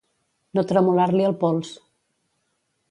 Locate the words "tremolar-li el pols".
0.71-1.77